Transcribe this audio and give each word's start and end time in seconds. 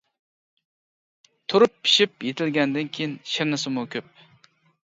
تۇرۇپ 1.53 1.75
پىشىپ 1.87 2.25
يېتىلگەندىن 2.29 2.93
كېيىن 2.97 3.15
شىرنىسىمۇ 3.35 3.89
كۆپ. 3.97 4.11